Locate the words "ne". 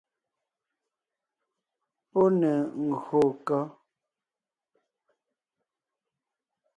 2.39-2.51